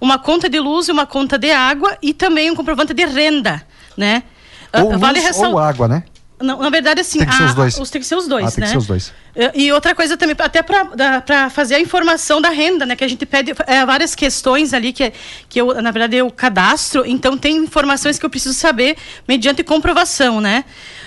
[0.00, 3.62] uma conta de luz e uma conta de água e também um comprovante de renda,
[3.96, 4.22] né?
[4.74, 5.52] Ou vale luz ressal...
[5.52, 6.04] ou água, né?
[6.42, 7.18] Não, na verdade, assim.
[7.18, 7.78] Tem que ser os dois.
[7.78, 8.66] Os, tem que ser os dois, ah, tem né?
[8.66, 9.12] que ser os dois.
[9.54, 12.96] E outra coisa também, até para fazer a informação da renda, né?
[12.96, 15.12] Que a gente pede é, várias questões ali, que,
[15.48, 20.40] que eu, na verdade, eu cadastro, então tem informações que eu preciso saber mediante comprovação,
[20.40, 20.64] né?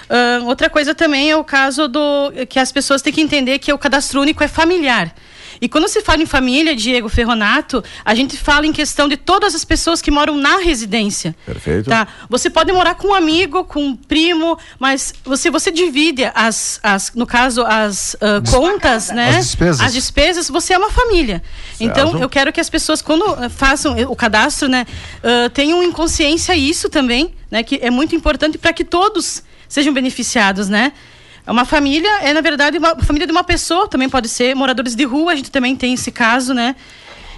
[0.10, 3.74] Uh, outra coisa também é o caso do que as pessoas têm que entender que
[3.74, 5.14] o cadastro único é familiar.
[5.62, 9.56] E quando se fala em família, Diego Ferronato, a gente fala em questão de todas
[9.56, 11.36] as pessoas que moram na residência.
[11.46, 11.90] Perfeito.
[11.90, 12.08] Tá?
[12.30, 17.12] Você pode morar com um amigo, com um primo, mas você, você divide as, as
[17.14, 19.30] no caso, as uh, contas, né?
[19.30, 19.82] As despesas.
[19.82, 21.42] As despesas, você é uma família.
[21.78, 21.82] Certo.
[21.82, 24.86] Então, eu quero que as pessoas, quando façam o cadastro, né,
[25.20, 27.64] uh, tenham em consciência isso também, né?
[27.64, 30.94] Que é muito importante para que todos sejam beneficiados, né?
[31.46, 34.96] É uma família, é na verdade uma família de uma pessoa, também pode ser moradores
[34.96, 36.76] de rua, a gente também tem esse caso, né?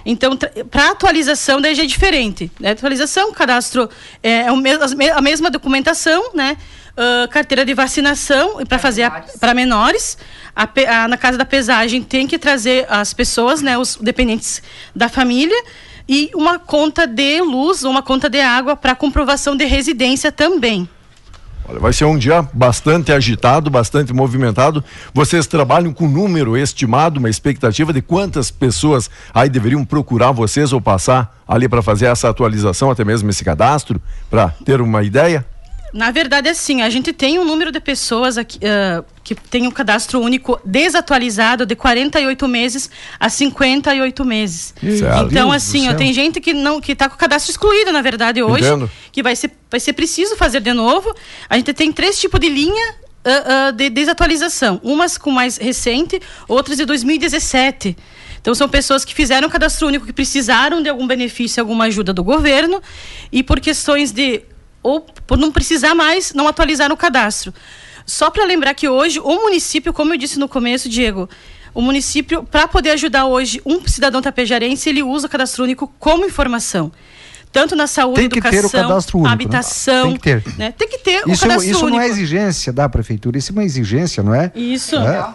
[0.06, 0.36] Então,
[0.70, 2.50] para atualização, daí já é diferente.
[2.58, 2.70] Né?
[2.70, 3.90] Atualização, cadastro
[4.22, 6.56] é, é a mesma documentação, né?
[6.96, 10.16] Uh, carteira de vacinação para fazer para menores.
[10.56, 10.66] A,
[11.02, 13.76] a, na casa da pesagem tem que trazer as pessoas, né?
[13.76, 14.62] Os dependentes
[14.96, 15.62] da família
[16.08, 20.88] e uma conta de luz, uma conta de água para comprovação de residência também.
[21.68, 24.82] Olha, vai ser um dia bastante agitado, bastante movimentado.
[25.12, 30.80] Vocês trabalham com número estimado, uma expectativa de quantas pessoas aí deveriam procurar vocês ou
[30.80, 34.00] passar ali para fazer essa atualização, até mesmo esse cadastro,
[34.30, 35.44] para ter uma ideia?
[35.92, 39.70] Na verdade, assim, a gente tem um número de pessoas aqui, uh, que tem um
[39.70, 44.74] cadastro único desatualizado de 48 meses a 58 meses.
[44.80, 45.26] Certo.
[45.30, 48.42] Então, assim, ó, tem gente que não que está com o cadastro excluído, na verdade,
[48.42, 48.90] hoje, Entendo.
[49.10, 51.14] que vai ser, vai ser preciso fazer de novo.
[51.48, 54.80] A gente tem três tipos de linha uh, uh, de desatualização.
[54.82, 57.96] Umas com mais recente, outras de 2017.
[58.40, 62.22] Então são pessoas que fizeram cadastro único, que precisaram de algum benefício, alguma ajuda do
[62.22, 62.80] governo,
[63.32, 64.42] e por questões de
[64.88, 67.52] ou por não precisar mais, não atualizar o cadastro.
[68.06, 71.28] Só para lembrar que hoje o município, como eu disse no começo, Diego,
[71.74, 76.24] o município, para poder ajudar hoje um cidadão tapejarense, ele usa o cadastro único como
[76.24, 76.90] informação.
[77.52, 79.32] Tanto na saúde, Tem que educação, ter o cadastro único, né?
[79.32, 80.10] habitação.
[80.10, 80.18] Né?
[80.18, 80.58] Tem que ter.
[80.58, 80.74] Né?
[80.76, 81.96] Tem que ter isso, o cadastro isso único.
[81.96, 84.50] não é exigência da prefeitura, isso é uma exigência, não é?
[84.54, 84.96] Isso.
[84.96, 85.34] É.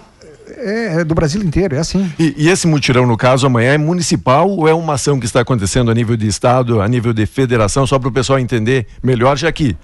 [0.57, 2.11] É, é, do Brasil inteiro, é assim.
[2.17, 5.41] E, e, esse mutirão, no caso, amanhã é municipal ou é uma ação que está
[5.41, 9.37] acontecendo a nível de estado, a nível de federação, só para o pessoal entender melhor,
[9.37, 9.75] já que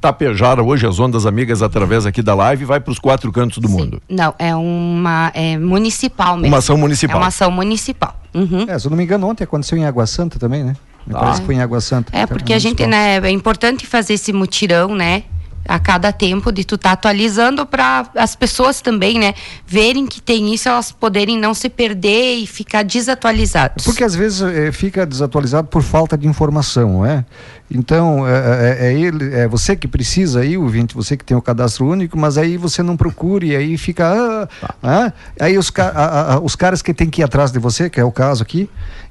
[0.00, 3.68] Tapejara hoje as ondas amigas através aqui da live vai para os quatro cantos do
[3.68, 3.74] Sim.
[3.74, 4.02] mundo.
[4.08, 6.48] Não, é uma é municipal mesmo.
[6.48, 7.16] Uma ação municipal.
[7.16, 8.14] É uma ação municipal.
[8.32, 8.66] Uhum.
[8.68, 10.76] É, se eu não me engano, ontem aconteceu em Água Santa também, né?
[11.06, 11.18] Me ah.
[11.18, 12.16] parece que foi em Água Santa.
[12.16, 15.24] É, porque a gente, né, é importante fazer esse mutirão, né?
[15.68, 19.34] A cada tempo de tu estar tá atualizando para as pessoas também, né,
[19.66, 23.84] verem que tem isso, elas poderem não se perder e ficar desatualizados.
[23.84, 27.24] Porque às vezes é, fica desatualizado por falta de informação, não é?
[27.70, 28.32] Então, é,
[28.80, 32.18] é, é, ele, é você que precisa aí, ouvinte, você que tem o cadastro único,
[32.18, 34.06] mas aí você não procura e aí fica.
[34.08, 34.74] Ah, tá.
[34.82, 38.00] ah, aí os, a, a, os caras que tem que ir atrás de você, que
[38.00, 38.68] é o caso aqui,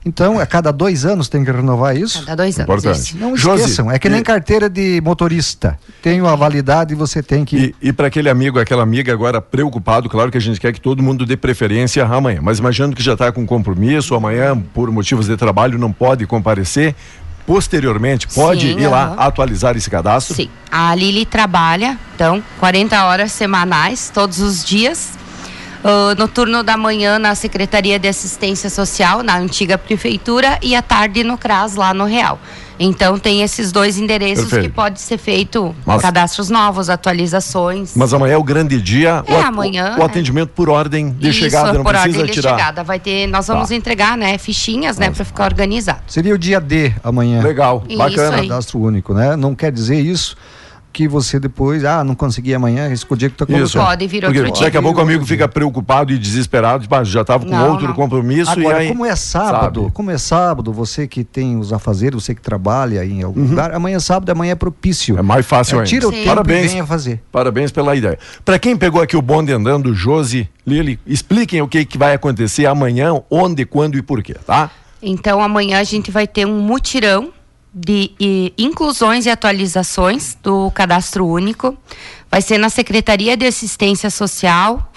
[0.07, 2.25] então, a cada dois anos tem que renovar isso?
[2.25, 2.69] Cada dois anos.
[2.69, 3.17] Importante.
[3.17, 5.77] Não esqueçam, é que nem carteira de motorista.
[6.01, 7.57] Tem uma validade você tem que.
[7.81, 10.79] E, e para aquele amigo, aquela amiga agora preocupado, claro que a gente quer que
[10.79, 15.27] todo mundo dê preferência amanhã, mas imaginando que já está com compromisso, amanhã, por motivos
[15.27, 16.95] de trabalho, não pode comparecer.
[17.47, 20.36] Posteriormente, pode Sim, ir lá atualizar esse cadastro?
[20.36, 20.49] Sim.
[20.69, 25.17] A Lili trabalha, então, 40 horas semanais, todos os dias.
[25.83, 30.81] Ah, no turno da manhã na Secretaria de Assistência Social, na antiga prefeitura, e à
[30.81, 32.38] tarde no CRAS, lá no Real.
[32.79, 34.69] Então tem esses dois endereços Perfeito.
[34.69, 37.93] que pode ser feito Mas- cadastros novos, atualizações.
[37.95, 40.05] Mas amanhã é o grande dia, É, o, at- amanhã, o é.
[40.05, 42.51] atendimento por ordem de Isso, chegada, não por precisa ordem de tirar.
[42.57, 42.83] chegada.
[42.83, 43.75] Vai ter, nós vamos Tá.
[43.75, 45.99] entregar, né, fichinhas, né, para ficar organizado.
[46.07, 47.41] Seria o dia D amanhã.
[47.41, 48.37] Legal, Isso bacana.
[48.37, 48.47] aí.
[48.47, 49.35] Cadastro único, né?
[49.35, 50.35] Não quer dizer isso
[50.97, 53.73] que você depois, ah, não consegui amanhã, esse é o dia que tá Isso.
[53.73, 53.86] colocando.
[53.86, 54.63] Pode vir Porque outro dia.
[54.63, 57.69] daqui a pouco o amigo fica preocupado e desesperado, tipo, ah, já estava com Não,
[57.73, 57.93] outro não.
[57.93, 58.88] compromisso Agora, e aí.
[58.88, 59.93] como é sábado, sabe?
[59.93, 63.97] como é sábado, você que tem os afazeres, você que trabalha em algum lugar, amanhã
[63.97, 65.13] é sábado, amanhã é propício.
[65.13, 65.19] Uhum.
[65.19, 65.88] É mais fácil É, ainda.
[65.89, 66.15] Tira o Sim.
[66.17, 66.65] tempo Parabéns.
[66.65, 67.21] e venha fazer.
[67.31, 68.17] Parabéns pela ideia.
[68.43, 72.65] Para quem pegou aqui o bonde andando, Josi, Lili, expliquem o que, que vai acontecer
[72.65, 74.71] amanhã, onde, quando e por quê, tá?
[74.99, 77.29] Então amanhã a gente vai ter um mutirão
[77.77, 78.11] de
[78.57, 81.77] inclusões e atualizações do cadastro único.
[82.29, 84.91] Vai ser na Secretaria de Assistência Social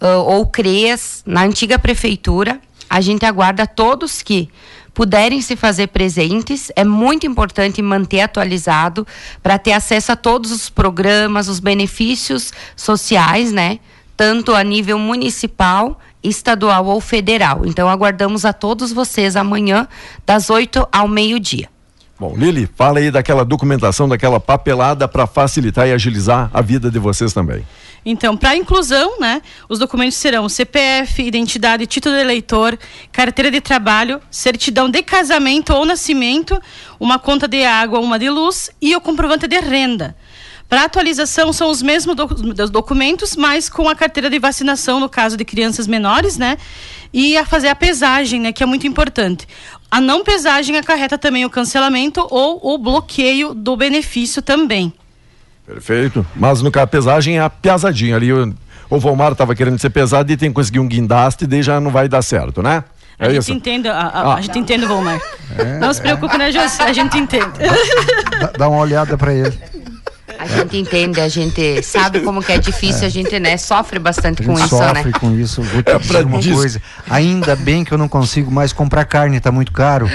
[0.00, 2.60] ah, ou CREAS, na antiga prefeitura.
[2.90, 4.48] A gente aguarda todos que
[4.92, 6.72] puderem se fazer presentes.
[6.74, 9.06] É muito importante manter atualizado
[9.42, 13.78] para ter acesso a todos os programas, os benefícios sociais, né?
[14.16, 17.62] Tanto a nível municipal, estadual ou federal.
[17.64, 19.88] Então aguardamos a todos vocês amanhã,
[20.26, 21.73] das 8 ao meio-dia.
[22.24, 26.98] Bom, Lili, fala aí daquela documentação, daquela papelada para facilitar e agilizar a vida de
[26.98, 27.62] vocês também.
[28.02, 32.78] Então, para inclusão, né, os documentos serão CPF, identidade, título de eleitor,
[33.12, 36.58] carteira de trabalho, certidão de casamento ou nascimento,
[36.98, 40.16] uma conta de água, uma de luz e o comprovante de renda.
[40.74, 45.08] Para atualização são os mesmos doc- dos documentos, mas com a carteira de vacinação no
[45.08, 46.58] caso de crianças menores, né?
[47.12, 49.46] E a fazer a pesagem, né, que é muito importante.
[49.88, 54.92] A não pesagem acarreta também o cancelamento ou o bloqueio do benefício também.
[55.64, 56.26] Perfeito.
[56.34, 58.32] Mas no caso, a pesagem é a piazadinha ali.
[58.32, 58.52] O,
[58.90, 61.78] o Volmar estava querendo ser pesado e tem que conseguir um guindaste e daí já
[61.78, 62.82] não vai dar certo, né?
[63.16, 63.52] A É gente isso.
[63.52, 64.34] entende, a, a- Ah.
[64.34, 65.20] a gente entende, Volmar.
[65.80, 66.82] Não se preocupe, né, Josi?
[66.82, 67.46] A gente entende.
[68.40, 69.56] Dá, dá uma olhada para ele.
[70.54, 74.42] A gente entende, a gente sabe como que é difícil, a gente né, sofre bastante
[74.42, 75.12] A com gente isso, sofre né?
[75.20, 75.62] com isso.
[75.62, 76.54] Vou te É dizer uma disso.
[76.56, 76.82] coisa.
[77.10, 80.08] Ainda bem que eu não consigo mais comprar carne, tá muito caro.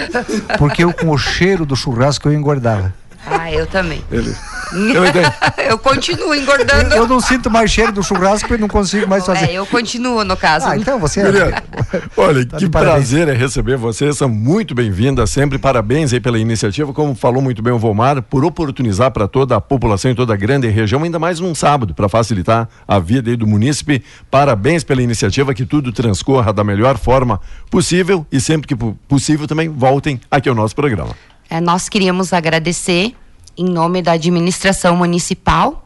[0.57, 2.93] Porque eu com o cheiro do churrasco eu engordava.
[3.25, 4.03] Ah, eu também.
[4.11, 4.33] Ele.
[4.73, 6.93] Eu eu continuo Eu, engordando.
[6.95, 9.45] eu não sinto mais cheiro do churrasco e não consigo mais fazer.
[9.49, 10.67] É, eu continuo no caso.
[10.67, 11.63] Ah, então você Guria,
[12.17, 16.93] Olha, Tá que prazer é receber vocês, são muito bem-vindas sempre, parabéns aí pela iniciativa,
[16.93, 20.37] como falou muito bem o Volmar, por oportunizar para toda a população e toda a
[20.37, 25.01] grande região, ainda mais num sábado, para facilitar a vida aí do munícipe, parabéns pela
[25.01, 30.19] iniciativa, que tudo transcorra da melhor forma possível e sempre que po- possível também voltem
[30.29, 31.15] aqui ao nosso programa.
[31.49, 33.13] É, nós queríamos agradecer,
[33.59, 35.85] em nome da administração municipal,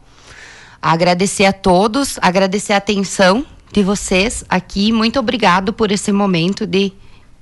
[0.79, 4.91] agradecer a todos, agradecer a atenção de vocês aqui.
[4.91, 6.93] Muito obrigado por esse momento de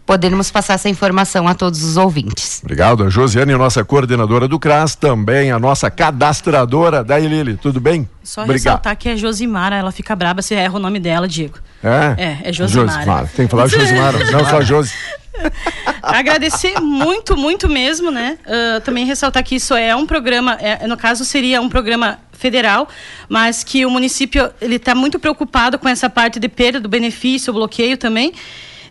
[0.06, 2.62] podermos passar essa informação a todos os ouvintes.
[2.63, 8.10] Obrigado, a Josiane, nossa coordenadora do CRAS, também a nossa cadastradora, daí Lili, tudo bem?
[8.24, 8.58] Só Obrigado.
[8.58, 11.60] ressaltar que é Josimara, ela fica braba se erra o nome dela, Diego.
[11.84, 12.39] É?
[12.44, 13.30] É, é Josimara.
[13.36, 14.94] Tem que falar Josimara, não só Josi.
[16.01, 18.38] Agradecer muito, muito mesmo, né?
[18.45, 22.89] Ah, também ressaltar que isso é um programa, é, no caso seria um programa federal,
[23.30, 27.54] mas que o município ele está muito preocupado com essa parte de perda do benefício,
[27.54, 28.34] bloqueio também.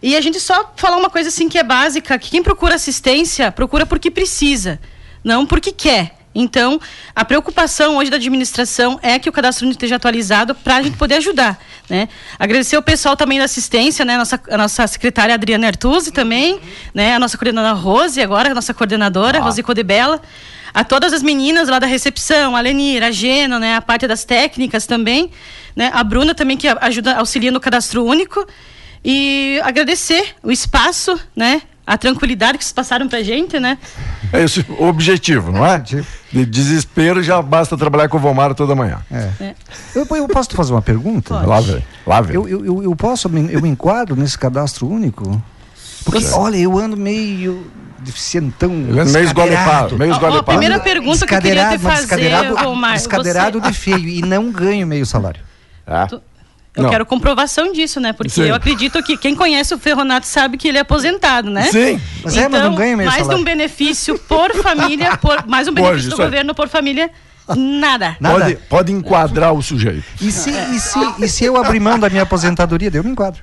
[0.02, 3.52] E a gente só falar uma coisa assim que é básica, que quem procura assistência
[3.52, 4.80] procura porque precisa,
[5.22, 6.19] não porque quer.
[6.34, 6.80] Então,
[7.14, 10.96] a preocupação hoje da administração é que o cadastro único esteja atualizado para a gente
[10.96, 12.08] poder ajudar, né?
[12.38, 14.16] Agradecer o pessoal também da assistência, né?
[14.16, 16.60] Nossa, a nossa secretária Adriana Artuzzi também,
[16.94, 17.16] né?
[17.16, 20.20] A nossa coordenadora Rose, agora a nossa coordenadora, Rose Codebella.
[20.72, 23.74] A todas as meninas lá da recepção, a Lenir, a Gena, né?
[23.74, 25.32] A parte das técnicas também,
[25.74, 25.90] né?
[25.92, 28.46] A Bruna também que ajuda, auxilia no cadastro único.
[29.04, 31.62] E agradecer o espaço, né?
[31.86, 33.76] A tranquilidade que vocês passaram pra gente, né?
[34.32, 35.78] É esse o objetivo, não é?
[35.78, 38.98] De desespero já basta trabalhar com o Vomar toda manhã.
[39.10, 39.54] É.
[39.94, 41.34] Eu, eu posso te fazer uma pergunta?
[41.40, 42.36] Lá vem, lá vem.
[42.36, 45.42] Eu, eu, eu, posso, me- eu me enquadro nesse cadastro único?
[46.04, 47.66] Porque, olha, eu ando meio
[47.98, 48.70] deficientão.
[48.70, 50.44] Meio esgolepado, meio ó, a esgolepado.
[50.44, 54.52] primeira pergunta que eu queria te fazer, descadeirado, Omar, descadeirado você- de feio e não
[54.52, 55.40] ganho meio salário.
[55.86, 56.06] É.
[56.76, 56.90] Eu Não.
[56.90, 58.12] quero comprovação disso, né?
[58.12, 58.42] Porque Sim.
[58.42, 61.64] eu acredito que quem conhece o Ferronato sabe que ele é aposentado, né?
[61.64, 62.00] Sim.
[62.22, 63.40] Mas é, mas não ganha meio mais salário.
[63.40, 66.28] um benefício por família, por, mais um benefício do isso aí.
[66.28, 67.10] governo por família
[67.56, 68.16] Nada.
[68.20, 68.38] Nada.
[68.38, 70.04] Pode, pode enquadrar o sujeito.
[70.20, 73.42] E se, e, se, e se eu abrir mão da minha aposentadoria, eu me enquadro.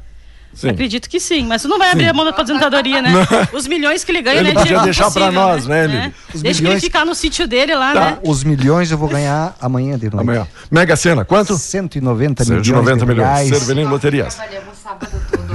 [0.58, 0.70] Sim.
[0.70, 3.12] Acredito que sim, mas tu não vai abrir a mão da aposentadoria, né?
[3.54, 4.54] Os milhões que ele ganha, Ele né?
[4.56, 6.14] podia deixar pra Impossível, nós, né, Lili?
[6.34, 8.00] Os Deixa milhões- ele ficar no sítio dele lá, Tá.
[8.00, 8.18] né?
[8.24, 10.20] Os milhões eu vou ganhar amanhã de noite.
[10.24, 10.48] Amanhã.
[10.72, 11.56] Mega Sena, quanto?
[11.58, 13.50] 190 milhões 190 de milhões.
[13.50, 14.36] Cervelim Loterias.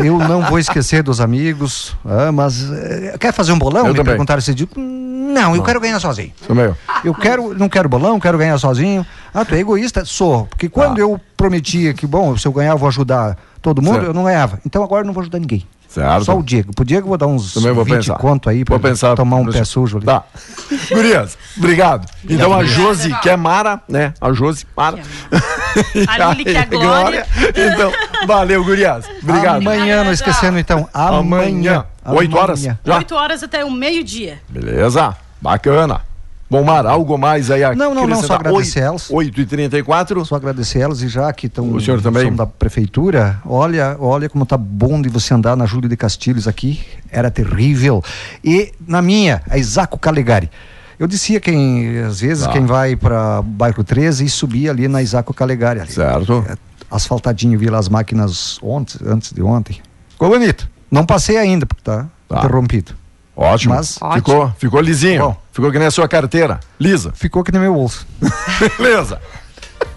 [0.05, 3.83] Eu não vou esquecer dos amigos, ah, mas eh, quer fazer um bolão?
[3.87, 4.05] Eu Me também.
[4.13, 4.67] perguntaram esse dia.
[4.77, 6.33] Não, eu quero ganhar sozinho.
[6.41, 6.77] Isso mesmo.
[7.05, 9.05] Eu quero, não quero bolão, quero ganhar sozinho.
[9.33, 10.05] Ah, tu é egoísta?
[10.05, 10.47] Sou.
[10.47, 11.01] Porque quando Ah.
[11.03, 14.07] eu prometia que, bom, se eu ganhar eu vou ajudar todo mundo, Certo.
[14.09, 14.59] eu não ganhava.
[14.67, 15.67] Então agora eu não vou ajudar ninguém.
[15.93, 16.25] Certo.
[16.25, 16.73] Só o Diego.
[16.75, 18.15] Pro Diego eu vou dar uns Também vou 20 pensar.
[18.17, 19.15] conto aí pra Vou pensar.
[19.15, 20.07] tomar um pé sujo ali.
[20.07, 20.25] Tá.
[20.91, 22.09] Gurias, obrigado.
[22.29, 24.15] Então a Josi, que é Mara, né?
[24.21, 24.99] A Josi, Mara.
[26.09, 27.27] A Lili, que é Glória.
[27.51, 27.93] Então,
[28.27, 29.05] valeu, Gurias.
[29.23, 29.57] Obrigado.
[29.59, 30.89] Amanhã, não esquecendo então.
[30.95, 31.85] Amanhã.
[32.05, 32.19] Amanhã.
[32.19, 32.61] Oito horas?
[32.61, 32.97] Já?
[32.97, 34.41] 8 horas até o meio-dia.
[34.49, 35.15] Beleza.
[35.41, 36.01] Bacana.
[36.53, 39.09] Bom, Mara, algo mais aí a Não, não, não, só agradecer elas.
[39.11, 42.25] 8 e 34 Só agradecer elas e já que estão O senhor também?
[42.27, 46.47] são da prefeitura, olha, olha como tá bom de você andar na Júlio de Castilhos
[46.47, 46.81] aqui,
[47.11, 48.05] era terrível.
[48.45, 50.51] E na minha, a Isaco Calegari.
[50.99, 52.53] Eu dizia quem, às vezes, Tá.
[52.53, 55.81] quem vai para bairro 13 e subir ali na Isaco Calegari.
[55.81, 55.91] Ali.
[55.91, 56.45] Certo.
[56.49, 56.55] É,
[56.91, 59.81] asfaltadinho, vi lá as máquinas ontem, antes de ontem.
[60.11, 60.69] Ficou bonito.
[60.91, 62.39] Não passei ainda, porque tá, Tá.
[62.41, 62.93] interrompido.
[63.43, 63.75] Ótimo.
[63.75, 65.23] Mas- ficou, ficou lisinho.
[65.23, 65.37] Bom.
[65.53, 66.61] Ficou que nem a sua carteira.
[66.79, 67.13] Lisa.
[67.15, 68.07] Ficou que nem meu bolso.
[68.79, 69.21] Beleza.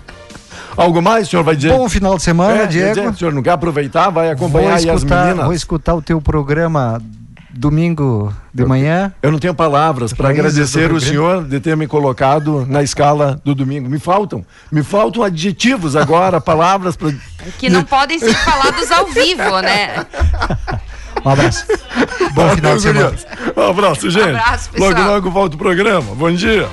[0.76, 1.72] Algo mais, o senhor vai dizer?
[1.72, 2.94] Bom final de semana, É, Diego.
[2.94, 4.10] Diego, O senhor não quer aproveitar?
[4.10, 5.46] Vai acompanhar vou aí as escutar, meninas?
[5.46, 7.02] Vou escutar o teu programa
[7.50, 9.14] domingo de manhã.
[9.24, 13.40] Eu não tenho palavras para do agradecer o senhor de ter me colocado na escala
[13.46, 13.90] do domingo.
[13.90, 17.14] Me faltam, me faltam adjetivos agora, palavras para
[17.58, 20.06] Que não podem ser falados ao vivo, né?
[21.24, 21.66] Um abraço.
[22.34, 23.16] Bom final de semana.
[23.56, 24.30] Um abraço, gente.
[24.30, 24.92] abraço, pessoal.
[24.92, 26.16] logo, logo volta o programa.
[26.16, 26.68] Bom dia.